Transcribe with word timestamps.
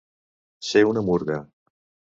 Ser 0.69 0.83
una 0.93 1.05
murga. 1.11 1.41